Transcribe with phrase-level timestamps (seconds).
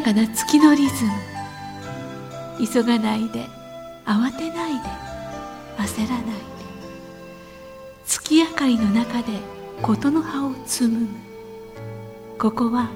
[0.00, 1.10] かな月のリズム。
[2.72, 3.46] 急がないで。
[4.04, 4.80] 慌てないで。
[5.78, 6.32] 焦らないで。
[8.06, 9.32] 月明かりの中で
[9.82, 11.08] 事の葉を紡ぐ。
[12.38, 12.90] ここは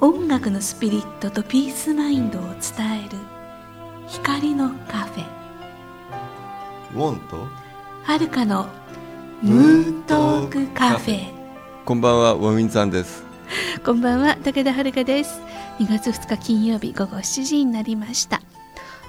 [0.00, 2.52] 音楽のスピリットとピースマインドを伝
[3.06, 3.18] える。
[4.08, 5.24] 光のカフェ。
[6.94, 7.46] ウォンと
[8.02, 8.66] はるかの
[9.42, 11.26] ムーントークカフェ。
[11.84, 13.24] こんばんはウォミンさんです。
[13.84, 15.40] こんばんは武田遥です
[15.80, 18.42] 2月2日金曜日午後7時になりました。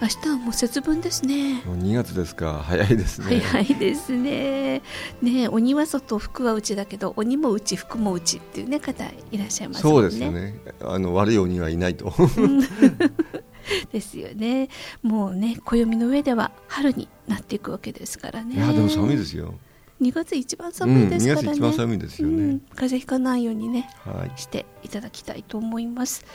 [0.01, 1.61] 明日はもう節分ですね。
[1.65, 2.63] もう2月ですか。
[2.65, 3.41] 早いですね。
[3.41, 4.81] 早いですね。
[5.21, 9.91] ね鬼は外服は内だけど鬼も内服も内っていうね方いらっしゃいますね。
[9.91, 10.61] そうですよね。
[10.79, 12.13] あの悪い鬼はいないと。
[13.91, 14.69] ですよね。
[15.03, 18.55] もうね暦の上では春になっていくわけですからね。
[18.55, 19.55] いやでも寒いですよ
[20.01, 26.25] 2月一番寒いですからね、うん、2月一番寒いですよね、うん、風邪ひかないようにね、はい、していただきたいと思います。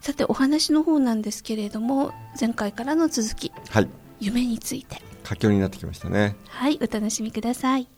[0.00, 3.88] さてお話の方なんですけれども前回からの続き、はい、
[4.20, 5.00] 夢について。
[5.22, 6.36] 佳境になってきましたね。
[6.48, 7.88] はいお楽しみください。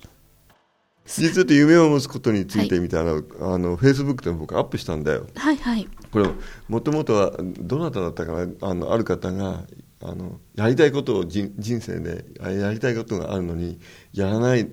[1.06, 5.26] 実は夢を持つことについてみたいな、はい、あのフェイスブックで僕アップしたんだよ。
[5.36, 5.88] はいはい。
[6.10, 6.28] これ
[6.68, 9.64] もともとはどなただったかなあのある方が
[10.02, 13.78] あのやりたいことを人生でやりたいことがあるのに
[14.12, 14.68] やらない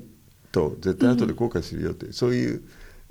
[0.54, 2.64] と絶対後で後悔するよって、うん、そういう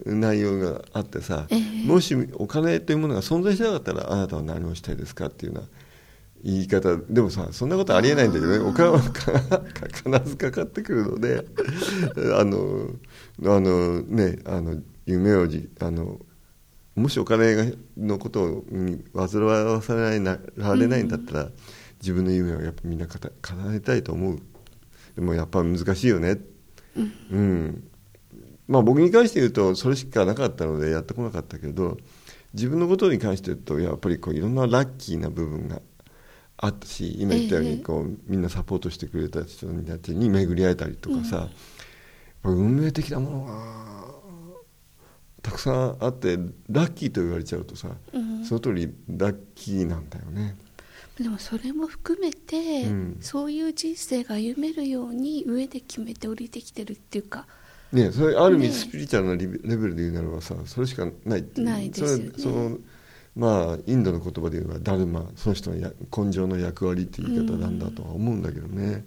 [0.06, 5.68] 内容があってさ、えー、もしお金というものが存在しなかったらあなたは何をしたいですかっていうような
[6.44, 6.96] 言い方。
[6.96, 8.58] でもさそんなことありえないんだけどね。
[8.58, 11.44] お金は必ずかかってくるので
[12.36, 12.90] あの
[13.44, 16.20] あのねあの夢をじあの
[16.94, 21.52] もしお金のことに煩わされないられないんだったら、うん、
[22.00, 24.38] 自分の夢をやっぱみんな叶えたいと思う。
[25.14, 26.44] でもやっぱ難しいよねうん、
[26.96, 27.84] うん、
[28.68, 31.96] まあ僕に関して言うとそれしかなかったのでやってこなかったけど
[32.54, 35.80] 自分のことに関して言うとやっぱりこういろんなラッキーな部分が
[36.58, 41.48] あったし今言ったようにこう、みんなサポートしてくれた人たちに巡り会えたりとかさ、
[42.44, 43.82] うん、運命的なものが
[45.42, 46.36] たくさんあって
[46.70, 50.56] ラッキーと言われちゃうとさ、うん、その通りラッキーなんだよね。
[51.18, 57.46] でもそれも含めて、うん、そういう人生が歩めるように上で決めて降りてきてるっていうか。
[57.92, 61.66] ね、それある意味スピリチュアルなレベルで言うならばさそれしかないっていう。
[61.66, 62.32] ないですよね。
[62.38, 62.78] その
[63.36, 69.04] まあインドの言葉で言えばダルマその人のや根性の役割っていう言い方なんだとは思うんだけどね、うん、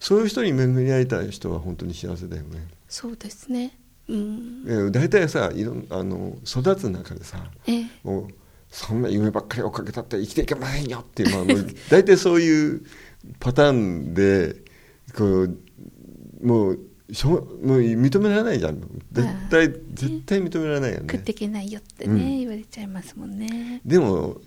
[0.00, 2.66] そういう人に巡り合いたい人は本当に幸せだよね。
[2.88, 3.78] そうですね。
[4.08, 4.92] うん。
[4.92, 8.28] 大体さいろあの育つ中でさ、ええ、もう
[8.70, 11.56] そんな夢ばっかり追っかけたって生きていけませんよっていう、まあ、
[11.90, 12.82] 大体そういう
[13.40, 14.56] パターンで
[15.14, 15.56] こう
[16.42, 16.80] もう
[17.10, 17.40] しょもう
[17.80, 18.80] 認められないじゃん。
[19.12, 21.06] 絶対絶対認められないよね。
[21.10, 23.80] 食っていけないよってね、うん、言われちゃいますもんね。
[23.84, 24.40] でも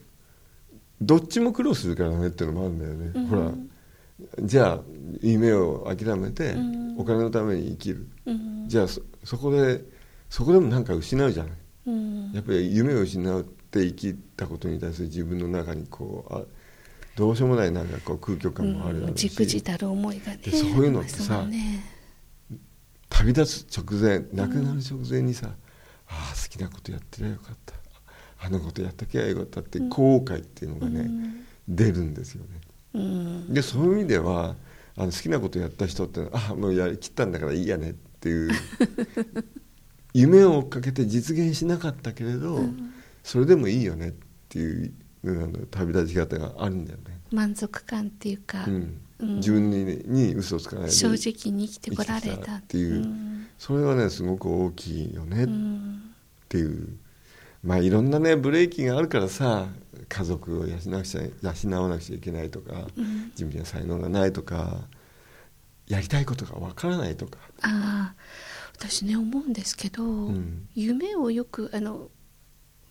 [1.02, 3.52] どっちも苦労するからねっていうのもあるんだよね、うん、ほら
[4.44, 4.82] じゃあ
[5.22, 6.56] 夢を諦めて、
[6.96, 9.82] お金のために生きる、うん、じゃあそそこで
[10.30, 16.42] そこでも何か失うじゃない、やっぱり夢を失うって生きたことに対する自分の中にこうあ
[17.16, 21.84] どうしようもないなんかこう空虚感もあるだろうし、じくじたる思いがねそういうのってさ、ね、
[23.09, 25.56] 旅立つ直前亡くなる直前にさ、うん、あ
[26.09, 27.76] あ好きなことやってりゃよかった。
[28.44, 32.50] あのことやっときゃよかったって後悔っていうのがね、うん、出るんですよね。
[32.96, 34.56] うん、でそういう意味では
[34.98, 38.52] あの好きなことやった人ってああもうやりきったんだからいいやねっていう
[40.14, 42.66] 夢を追っかけて実現しなかったけれど、
[43.24, 44.14] それでもいいよねっ
[44.50, 44.94] ていう
[45.70, 47.20] 旅立ち方があるんだよね。
[47.32, 49.02] 満足感っていうか、うん。
[49.20, 50.86] うん、自分に,、に嘘をつかない。
[50.86, 52.56] で正直に生きてこられた。
[52.56, 55.48] っていう、うん、それはねすごく大きいよねっ
[56.50, 56.97] ていう、
[57.64, 59.67] まあいろんなねブレーキがあるからさ
[60.09, 62.88] 家族を養わなくちゃ養わなくちゃいけないとか、
[63.32, 64.88] 自分には才能がないとか
[65.88, 67.38] やりたいことがわからないとか。
[67.62, 68.16] ああ
[68.76, 70.32] 私ね思うんですけど、
[70.74, 72.09] 夢をよくあの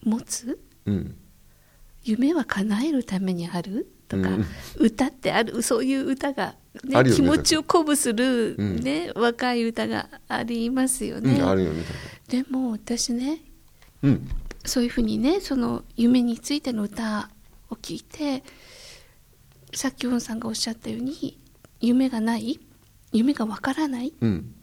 [0.03, 1.17] 持つ、うん、
[2.03, 3.87] 夢は叶えるためにある？
[4.09, 4.47] とか、うん、
[4.79, 5.63] 歌ってある？
[5.63, 11.41] そういう歌が、ね、ね、気持ちを鼓舞する、ね、うん、若い歌がありますよね。
[11.43, 11.85] あるよね
[12.29, 13.41] でも私ね、
[14.65, 17.31] そういうふうにねその夢についての歌
[17.71, 18.43] を聞いて
[19.73, 21.39] さっきウンさんがおっしゃったように
[21.81, 22.59] 夢がない？
[23.13, 24.55] 夢がわからない、うん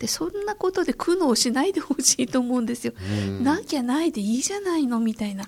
[0.00, 2.94] でそんなことで苦悩しないでほしいと思うんですよ、
[3.42, 5.44] なきゃないでいいじゃないのみたいな。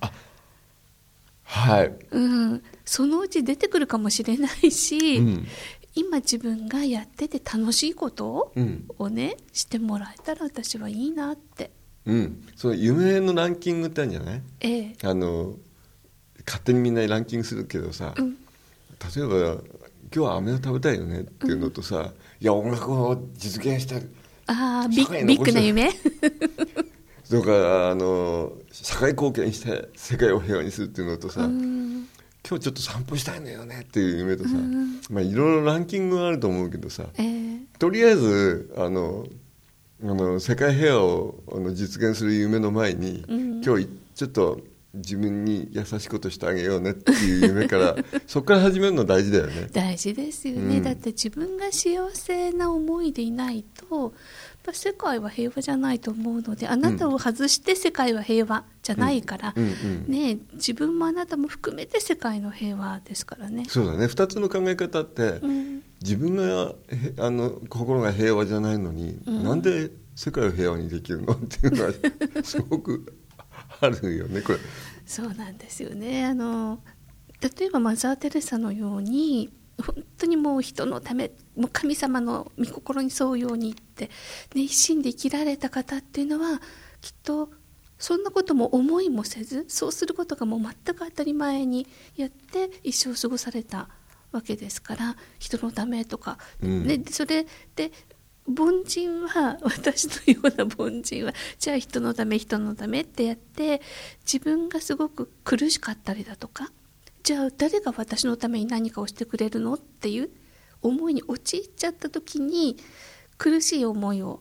[1.42, 2.18] はい、う
[2.54, 5.46] ん、そのうち出てくるかもしれないし、うん、
[5.94, 8.52] 今自分がやってて楽しいこと
[8.98, 11.70] をね、うん、してもらえたら私はいいなって。
[12.04, 12.46] うん。
[12.56, 14.42] その夢のランキングってあるんじゃない？
[14.60, 14.96] ええ。
[15.02, 15.56] あの
[16.46, 19.62] 勝手にみんなランキングするけどさ、例えば
[20.12, 24.06] 「今日は飴を食べたいよね」っていうのとさ「いや音楽を実現したい」
[24.52, 25.90] ああビビッグな夢？
[27.30, 32.06] とかあの社会貢献して世界を平和にするっていうのとさ、今
[32.40, 34.50] 日ちょっと散歩したいのよねっていう夢とさ、
[35.10, 39.26] まあ、いろいろランキングがあると思うけどさ、えー、とりあえずあの
[40.02, 44.60] あの世界平和をあの実現する夢の前に、うん、今日ちょっと
[44.94, 47.96] 自分に優しいことしてあげようねっていう夢から
[48.26, 49.68] そこから始めるの大事だよね。
[49.72, 54.12] 大事ですよね、うん、だって自分が幸せな思いでいないと
[54.62, 59.54] ぱ世界は平和じゃないと思うのであなたを外して世界は平和じゃないから、
[60.06, 63.64] ね、自分もあなたも含めて世界の平和ですからね。
[63.68, 64.06] そうだね。
[64.06, 66.74] 2つの考え方って、うん、自分が
[67.18, 71.34] あの心が平和じゃないのに、うん、なんで世界を平和にできるの？
[71.34, 71.92] っていうのは
[72.42, 73.14] すごく
[73.82, 74.58] あるよねこれ。
[75.04, 76.24] そうなんですよね。
[76.24, 76.80] あの
[77.40, 79.50] 例えばマザー・テレサのように
[79.80, 84.10] 本当にもう人のためもう神様の御心に沿うようにって、
[84.54, 86.60] ね、一心で生きられた方っていうのは
[87.00, 87.50] きっと
[87.98, 91.86] そんなことも思いもせずそうすることがもう全く当たり前に
[92.16, 93.88] やって一生過ごされた
[94.30, 97.46] わけですから人のためとか、うん、ね、それ
[97.76, 97.92] で
[98.48, 103.80] 凡人は私のような凡人はじゃあ人のため人のためってやって
[104.24, 106.70] 自分がすごく苦しかったりだとか
[107.22, 110.30] じゃあ誰が私のために何かをしてくれるのっていう
[110.82, 112.76] 思いに陥っちゃった時に
[113.38, 114.40] 苦しい思いを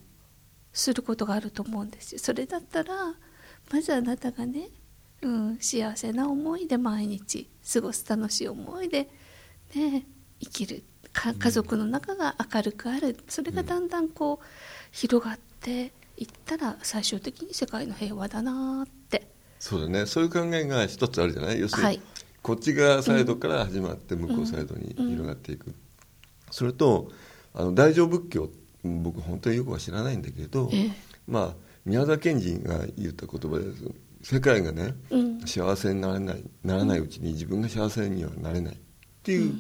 [0.74, 2.20] することがあると思うんですよ。
[2.20, 3.14] それだったら
[3.72, 4.70] まずあなたがね、
[5.22, 9.10] うん、幸せな思いで毎日過ごす楽しい思いで、
[9.76, 10.06] ね、
[10.40, 10.84] 生きる
[11.14, 13.18] 家族の中が明るくある。
[13.28, 14.46] それがだんだんこう
[14.92, 19.28] 広がっていったら最終的に世界の平和だなって。
[19.60, 20.06] そうだね。
[20.06, 21.60] そういう考えが一つあるじゃない？
[21.60, 22.02] 要するに、はい。
[22.42, 25.76] こっち側サイドから始まって向こうサイドに広がっていく、
[26.50, 27.12] それと
[27.54, 28.50] あの大乗仏教
[28.84, 30.92] 僕本当によくは知らないんだけど、ええ、
[31.28, 31.54] まあ
[31.86, 33.84] 宮沢賢治が言った言葉です。
[34.24, 38.80] 世界がね、うん、幸せにならないならないうちに自分が幸せにはなれない
[39.22, 39.52] っていう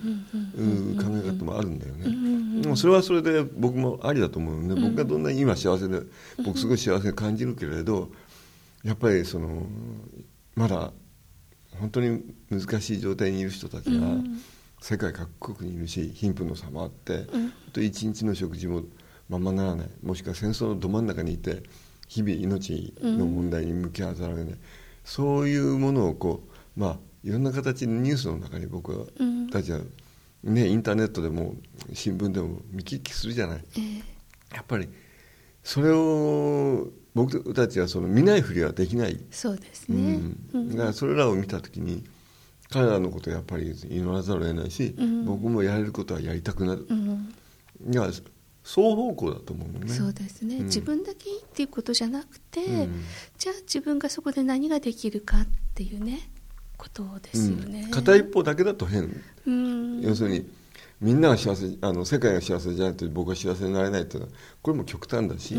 [0.97, 2.61] 考え方もあるんだよね。
[2.63, 4.73] でもそれはそれで僕もありだと思うね。
[4.73, 6.01] 僕がどんなに今幸せで
[6.43, 8.09] 僕すごい幸せに感じるけれど
[8.83, 9.67] やっぱりその
[10.55, 10.91] まだ
[11.79, 14.07] 本当に難しい状態にいる人たちが
[14.81, 17.27] 世界各国にいるし貧富の差もあって、
[17.79, 18.81] 一日の食事も
[19.29, 19.87] ままならない。
[20.01, 21.61] もしくは戦争のど真ん中にいて
[22.07, 24.59] 日々命の問題に向き合わざるを得ない、うん、
[25.03, 26.41] そういうものをこ
[26.75, 29.13] うまあいろんな形のニュースの中に僕
[29.51, 29.79] たちは、
[30.43, 31.55] ね、インターネットでも
[31.93, 34.89] 新聞でも見聞きするじゃない、えー、やっぱり
[35.63, 39.19] それを僕たちはその見ないふりはできない。
[39.29, 40.19] そうですね、
[40.53, 42.03] うん、だからそれらを見た時に
[42.71, 47.33] 彼らのことをやっぱり祈らざるを得ないし、うん、僕もやれることはやりたくなる、うん、
[47.91, 48.09] いや
[48.63, 49.93] 双方向だと思うね。
[49.93, 52.61] そうですね、うん、自分だけいいっていうことじゃなくて、
[53.37, 56.29] じゃあ自分がそこで何ができるかっていうね
[56.81, 59.23] ことですよね、片一方だけだと変、
[60.01, 60.49] 要するに
[60.99, 64.33] みんなが幸せあの世界が幸せじゃないと僕は幸せになれないっていうのは
[64.63, 65.55] これも極端だし、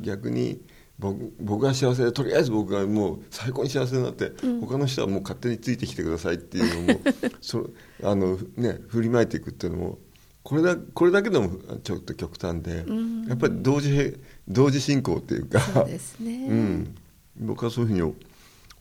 [0.00, 0.62] 逆に
[0.98, 7.00] 僕僕が幸せでとりあえず僕がもう最高に幸せになって、うん、他の人はもう勝手についてきてくださいっていうのも
[7.42, 7.68] そ
[8.02, 9.98] あの、ね、振りまいていくっていうのも
[10.42, 11.50] これだこれだけでも
[11.82, 14.16] ちょっと極端で、うん、やっぱり同時
[14.48, 15.60] 同時進行っていうか。
[15.60, 16.94] そうですね、うん、
[17.36, 18.14] 僕はそういうふうに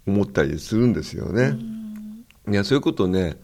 [0.08, 1.56] 思ったりするんですよね。
[2.52, 3.38] いやそういうことをね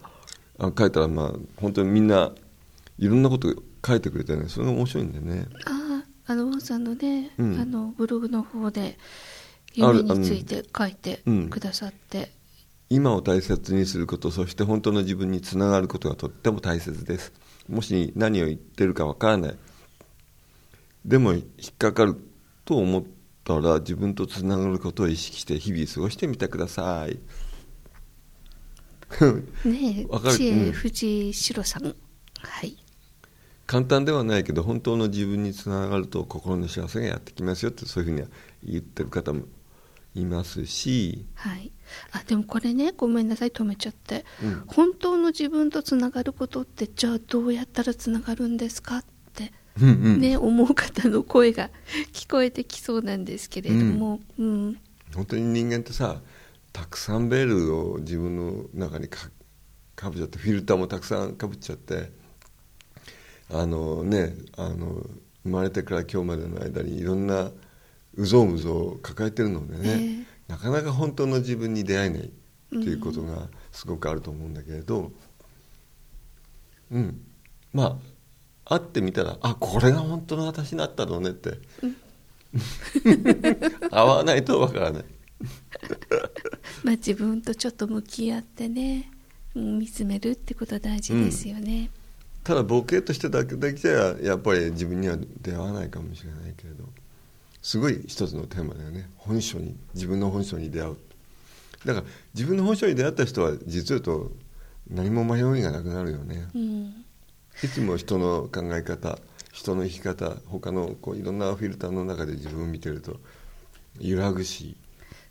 [0.60, 2.32] 書いたらまあ本当にみんな
[2.98, 3.54] いろんなこと
[3.86, 4.48] 書いてくれてね。
[4.48, 5.46] それが面白いんでね。
[6.26, 8.98] あの王さんのね、うん、あのブログの方で
[9.72, 12.32] 夢について書いてくださって、
[12.90, 17.32] 今を大切にすることそして本当の自分につながることがとっても大切です。
[17.66, 19.56] もし何を言ってるかわからない。
[21.04, 22.16] でも引っかかる
[22.66, 23.02] と思っ
[23.44, 27.18] たら自分とつながることを意識して日々過ごしてみてください
[29.64, 31.92] ねえ 知恵藤代さん、は
[32.66, 32.76] い。
[33.66, 38.28] 簡単ではないけど本当の自分につながると心の幸せがやってきますよってそういうふうには
[38.64, 39.42] 言ってる方も
[40.14, 41.70] いますし、はい、
[42.12, 51.68] あでもこれねごめんなさい止めちゃって、うん、本当の自分とつながることってじゃあどうやったらつながるんですかって、うんうん、ね、思う方の声が
[52.14, 54.80] 聞こえてきそうなんですけれども、うん、うん、
[55.14, 56.22] 本当に人間ってさ
[56.72, 59.30] たくさんベールを自分の中にか
[59.96, 62.12] かぶっちゃってフィルターもたくさんかぶっちゃって
[63.50, 65.06] あのねあの
[65.44, 67.50] 生まれてから今日までの間にいろんな
[68.14, 72.30] うぞうむぞうを抱えてるのでね、えー、なかなか本当の自分に出会えないっ
[72.70, 75.12] ていうことがすごくあると思うんだけれど、
[76.92, 77.20] うん、
[77.72, 77.98] ま
[78.66, 81.96] あ会ってみたらあこれが本当の私だったのねって、うん、
[83.90, 85.04] 会わないとわからない
[86.88, 89.10] まあ自分とちょっと向き合ってね、
[89.54, 91.88] うん、見つめるってこと大事ですよね、うん、
[92.44, 96.84] ただボケとしてだけだけじゃやっぱり自分には出会わないかもしれないけれど
[97.60, 99.10] すごい一つのテーマだよね。
[99.16, 100.96] 本性に自分の本性に出会う。
[101.84, 104.32] だから自分の本性に出会った人は実を言うと
[104.88, 107.04] 何も迷いがなくなるよね、うん、
[107.62, 109.18] いつも人の考え方
[109.52, 113.20] 人の生き方他のこういろんなフィルターの中で自分を見てると
[114.00, 114.76] 揺らぐし、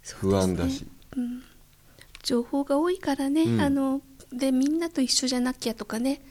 [0.04, 1.44] 不安だし、ねうん、
[2.24, 6.22] 情報が多いからね、うん、あのでみんなと一緒じゃなきゃとかね。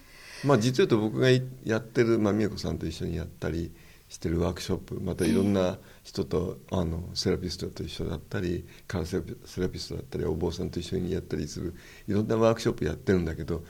[0.44, 1.28] まあ実は言うと僕が
[1.64, 3.72] やってる、まあ、美恵子さんと一緒にやったり
[4.08, 11.74] してるワークショップまたいろんな人と、あのセラピストと一緒だったりカラセラピストだったりお坊さんと一緒にやったりする
[12.06, 13.64] いろんなワークショップやってるんだけど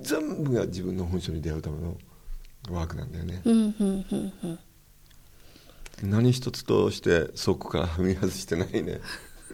[0.00, 1.98] 全部が自分の本性に出会うための
[2.70, 3.42] ワークなんだよね。
[6.02, 9.00] 何一つとしてそこから踏み外してないね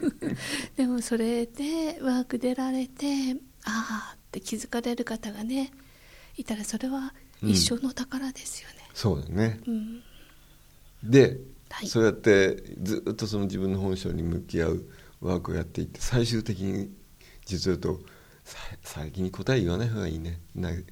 [0.75, 5.71] でもそれでワーク出られてああって気づかれる方がね
[6.37, 10.01] いたらそれは一生の宝ですよね、うん、そうだね、うん。
[11.03, 11.37] で、
[11.69, 14.85] はい、そうやってずっとその自分の本性に向き合う
[15.21, 16.89] ワークをやっていって最終的に
[17.45, 18.03] 実は言うと
[18.83, 20.39] 先に答え言わない方がいいね。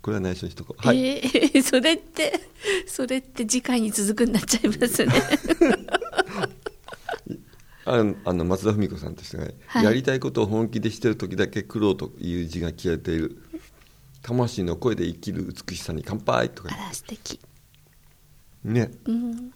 [0.02, 2.40] これは内緒にしとこう、はい、えー、 それって
[2.86, 5.14] それって次回に続くになっちゃいますね
[7.88, 13.42] ああの松田文子さんとしてね、はい、やりたいことを本気でしてる時だけ苦労という字が消えている。
[14.22, 17.40] 魂の声で生きる美しさに乾杯とかあら素敵。
[18.66, 19.54] ね、うん、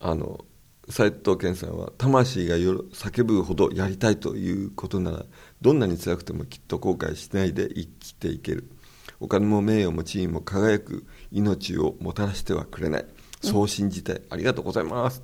[0.00, 0.44] あの
[0.90, 5.24] 斉藤健さんは魂が叫ぶほどやりたいということなら
[5.62, 8.70] どんなに辛くてもきっと後悔しないで生きていける。
[9.18, 13.06] お金も名誉も地位も輝く命をもたらしてはくれない
[13.40, 15.22] そう信じてありがとうございます。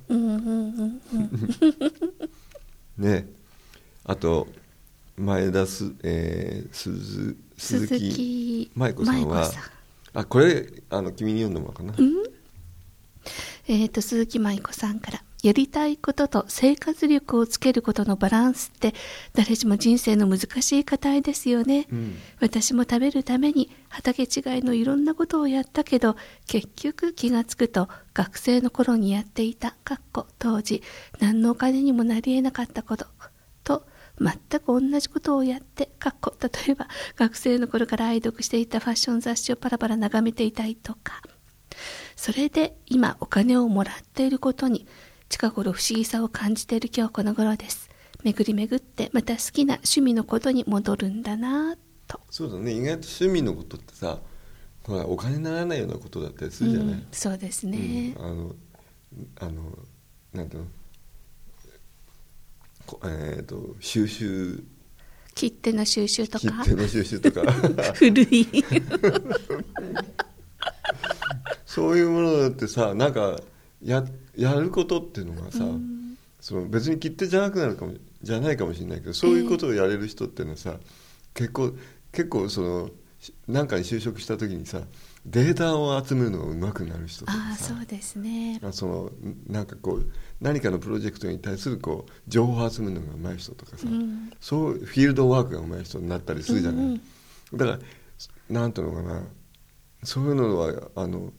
[2.97, 3.27] ね。
[4.03, 4.47] あと
[5.17, 9.51] 前田す、えー、鈴鈴木舞子さんは
[10.13, 12.37] あこれあの君に読んでもらおうかな、うん。
[13.67, 15.21] えっ、ー、と、鈴木舞子さんから。
[15.47, 18.93] やりたいことと生活力をつけることのバランスって
[19.33, 24.29] 誰しも人生の難しい課題ですよね、うん、私も食べるために畑違い
[24.61, 30.83] のいろんなことをやったけど結局気がつくと学生の頃にやっていたかっこ当時
[31.21, 33.05] 何のお金にもなり得なかったこと
[33.63, 33.87] と
[34.19, 41.21] 全く同じことをやってかっこ例えば学生の頃から愛読していたファッション雑誌をパラパラ眺めていたいとか。
[42.15, 44.87] それで今お金をもらっていることに
[45.29, 47.89] 近頃不思議さを感じている今日この頃です。
[48.23, 51.75] 巡り巡ってまた好きな趣味のことに戻るんだな。
[52.07, 52.19] と。
[52.29, 52.71] そうだね。
[52.71, 54.19] 意外と趣味のことってさ
[54.83, 58.55] ほらお金にならないようなことだったりするじゃない、うん、そうですね、うん、あの
[59.41, 59.77] あの
[60.33, 60.69] なんていうの？
[63.03, 64.63] えっ、ー、と収集。
[65.35, 66.63] 切手の収集とか？
[66.63, 67.41] 切手の収集とか。
[67.93, 68.47] 古い。
[71.65, 73.39] そういうものだってさなんか
[73.87, 74.03] や
[74.35, 80.75] やることっていうのがさ、うん、その別に切手じゃなくなるかもじゃないかもしれないけどそういうことをやれる人っていうのはさ、
[81.33, 81.71] 結構
[82.11, 82.89] 結構その
[83.47, 84.81] 何かに就職した時にさ
[85.25, 88.59] データを集めるのがうまくなる人とかあそうですね。
[88.71, 89.11] その
[89.47, 96.91] なんかこう何かのプロジェクトに対するこう情報を集めるのがうまい人とかさ、うん、そうフィールドワークがうまい人になったりするじゃない、うん
[97.53, 97.79] うん、だから
[98.49, 99.23] なんていうのかな
[100.03, 101.31] そういうのはあの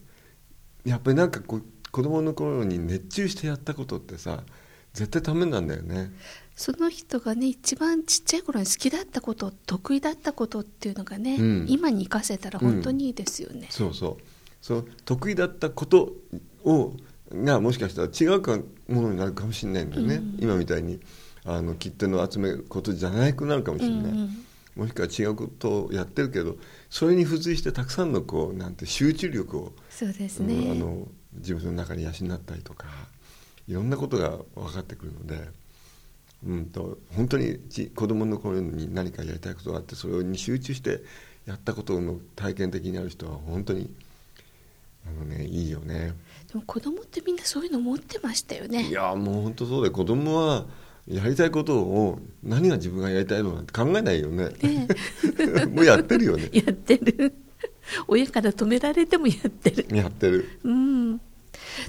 [0.85, 4.43] やっぱりなんかこう子供の頃に熱中してやったことってさ
[4.93, 6.11] 絶対ためなんだよね。
[6.55, 14.23] その人がね一番ちっちゃい頃に好きだったこと得意だったことっていうのがね、うん、今に生かせたら本当にいいですよね、うん、そうそう。
[14.61, 16.13] そう得意だったこと
[16.65, 16.93] を
[17.31, 18.57] がもしかしたら違うか
[18.89, 20.99] ものになるかもしれないんだよね、うん、今みたいに
[21.45, 24.45] あの切手の集めることじゃなくなるかもしれない、うんうん。
[24.75, 26.57] もしくは違うことをやってるけど
[26.89, 32.87] それに付随してたくさんのこうなんて集中力をそうですね、うん、あの自分の中に養ったりとか
[33.67, 35.47] いろんなことが分かってくるので、
[36.45, 37.59] うんと、本当に
[37.95, 41.01] 子供の頃に何かやりたいことがあってそれに集中して
[41.45, 43.93] やったことの体験的にある人は本当に
[45.07, 46.13] あのねいいよね
[46.51, 50.65] でも子供ってみんなそういうの持ってましたよねいやもう本当そうで子供は
[51.09, 54.49] やりたいことを何が自分がやりたいのなんて考えないよね。
[54.61, 54.87] ね
[55.73, 56.49] もうやってるよね。
[56.53, 57.33] やってる。
[58.07, 59.95] 親から止められてもやってる。
[59.95, 60.59] やってる。
[60.63, 61.17] うん。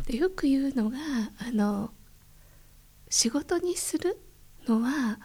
[0.07, 0.99] でよく言うのが
[1.39, 1.91] あの
[3.09, 4.19] 仕事にする
[4.67, 5.19] のは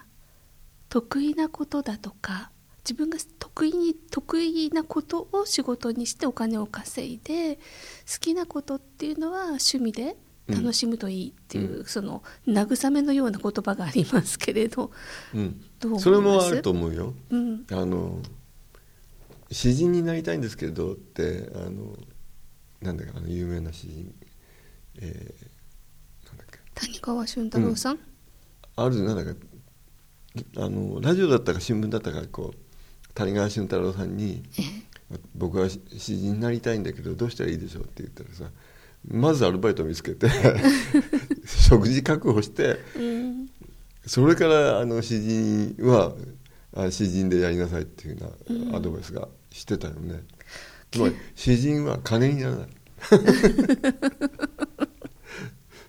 [0.90, 2.52] 得意なことだとか
[2.84, 7.62] 自分が得意に得意なことを仕事にしてお金を稼いで好
[8.20, 10.16] きなことっていうのは趣味で
[10.48, 14.92] 楽しむといいっていう、うん、その慰めのような言葉がありますけれど、
[15.34, 18.20] うん、どうそれもあると思うよ、うん、あの
[19.52, 21.96] 詩人になりたいんですけどってあの
[22.82, 24.14] なんだかあの有名な詩人、
[25.00, 26.60] えー、なんだっけ。
[26.74, 28.02] 谷川俊太郎さん、うん、
[28.76, 29.40] あるなんだか
[30.58, 34.44] あのラジオだったか新聞だったかこう谷川俊太郎さんに
[35.36, 35.80] 「僕は詩
[36.20, 38.52] 人になりたいんだけどどうしたらいいでしょう?」って言ったらさ
[39.08, 40.28] まずアルバイトを見つけて
[41.46, 43.50] 食事確保して、うん、
[44.06, 46.16] それからあの詩人は
[46.92, 50.24] 詩人でやりなさいっていうようなアドバイスがしてたよね、
[50.92, 52.68] つまり詩人は金にならない。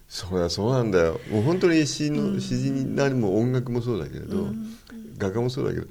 [0.08, 1.20] そりゃそうなんだよ。
[1.30, 4.76] もう本当に詩の詩人になるも音楽もそうだけれど、うん、
[5.18, 5.86] 画家もそうだけど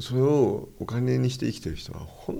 [0.00, 2.38] それをお金にして生きてる人は本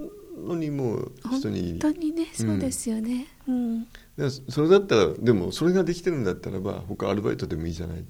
[0.49, 3.87] 当にもう人に本当にねそうですよね、うん、
[4.17, 8.05] うん、それだったらでもそれができてるんだったらば他アルバイトでもいいじゃない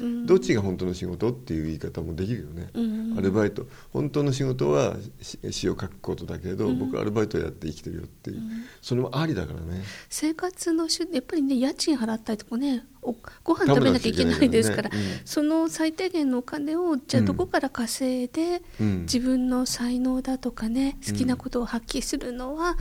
[0.00, 3.66] どっちが本当の仕事っていう言い方もできるよね、うん、アルバイト。
[3.92, 9.82] 本当の仕事は詩を書くことだけど、うん、僕アルバイトやって生きてるよっていう、うん、それもありだからね。
[10.08, 22.76] 生活のしやっぱりね家賃払ったりとかねおご飯食べなきゃいけないですから、ね、その最低限のお金をじゃあどこから稼いで、自分の才能だとかね好きなことを発揮するのは、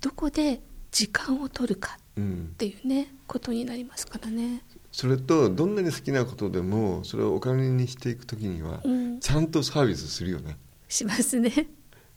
[0.00, 2.22] どこで時間を取るかっ
[2.56, 4.62] ていうね、ことになりますからね。
[4.90, 8.82] それとどんなに好きなことでもそれをお金にしていく時には
[9.20, 10.56] ちゃんとサービスするよね、
[10.88, 11.68] しますね。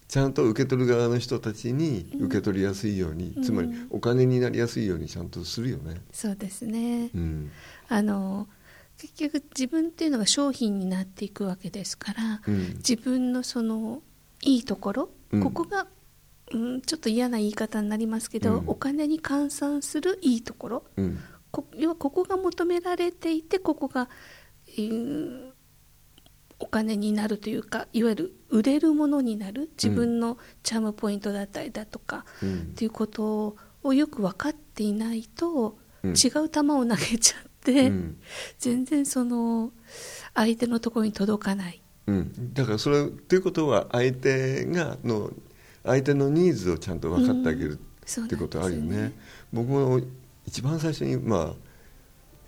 [0.08, 6.02] ちゃんと受け取る側の人たちに受け取りやすいように、うん、つまりお金になりやすいようにちゃんとするよね。
[6.12, 7.52] そうですね、うん、
[7.88, 8.50] あの
[8.98, 14.02] 結局自分っていうのが商品になっていくわけですから、うん、自分のその
[14.42, 15.10] いいところ、
[15.42, 15.88] ここが
[16.54, 21.20] うん、ちょっと嫌な言い方になりますけど、うん、お金に換算するいいところ、うん、
[21.52, 24.10] こ要はここが求められていてここが、
[24.68, 25.52] えー、
[26.60, 38.18] お金になるというかいわゆる売れるものになる自分のチャームポイントだったりだとか、うん、っていうことをよく分かっていないと、うん、違う球を投げちゃって、うん、
[38.60, 39.72] 全然その
[40.34, 41.82] 相手のところに届かない。
[42.08, 45.32] うん、だからそれということは相手がの
[45.84, 48.98] 相手のニーズをちゃんと分かってあげる、ってことあるよね。
[48.98, 49.14] ね。
[49.52, 50.02] 僕も
[50.48, 51.54] 一番最初にま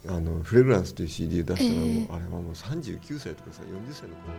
[0.08, 4.34] ああのフレグランスという CD を出したのも、えー、あれはもう39歳とかさ40歳の頃。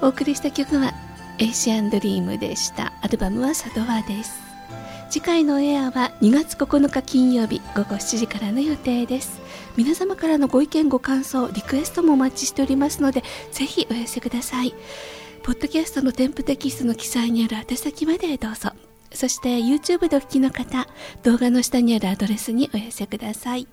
[0.00, 0.92] お送りした曲は
[1.38, 2.92] 「エイシアンドリーム」でした。
[3.02, 4.32] アルバムは「サドワ」です。
[5.10, 9.40] 次回のエアは2月9日金曜日午後7時からの予定です。
[9.76, 13.22] 皆様からのご意見ご感想リクエストもお待ちしておりますので
[13.52, 14.74] ぜひお寄せください。
[15.42, 18.70] ポッドキャストの添付テキストの記載にある宛先までどうぞ
[19.18, 20.86] そして YouTube でお聞きの方、
[21.24, 23.66] 動画の下にあるアドレスにお寄せください。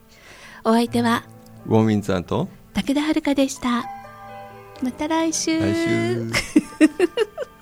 [0.64, 1.24] お相手は、
[1.68, 3.86] ウォンウィンさんと武田遥でした。
[4.82, 5.60] また来週。
[5.60, 6.32] 来週